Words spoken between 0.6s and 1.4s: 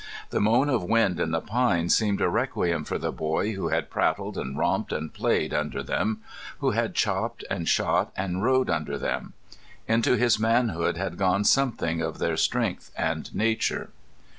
of wind in